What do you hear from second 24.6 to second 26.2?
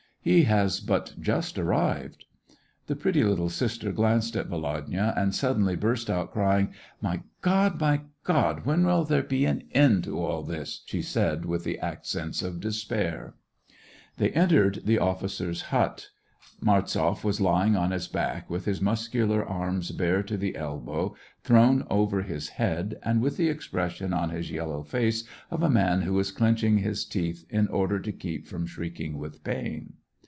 low face of a man who